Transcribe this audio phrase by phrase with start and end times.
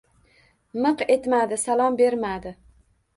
[0.85, 1.59] Miq etmadi.
[1.65, 2.55] Salom bermadi.